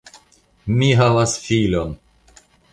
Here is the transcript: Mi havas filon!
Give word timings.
Mi 0.79 0.89
havas 1.01 1.37
filon! 1.45 1.95